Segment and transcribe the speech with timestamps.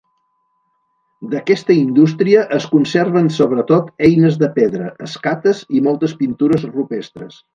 [1.33, 7.41] D'aquesta indústria es conserven sobretot eines de pedra, escates i moltes pintures rupestres.